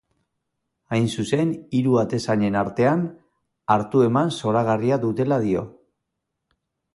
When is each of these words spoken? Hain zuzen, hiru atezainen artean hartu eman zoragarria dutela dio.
Hain 0.95 1.03
zuzen, 1.17 1.51
hiru 1.79 1.93
atezainen 2.03 2.57
artean 2.61 3.03
hartu 3.75 4.03
eman 4.07 4.33
zoragarria 4.41 4.99
dutela 5.05 5.39
dio. 5.45 5.63